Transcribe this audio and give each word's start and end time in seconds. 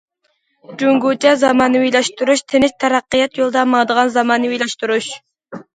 جۇڭگوچە 0.83 1.33
زامانىۋىلاشتۇرۇش 1.43 2.43
تىنچ 2.55 2.75
تەرەققىيات 2.85 3.41
يولىدا 3.43 3.69
ماڭىدىغان 3.77 4.15
زامانىۋىلاشتۇرۇش. 4.19 5.15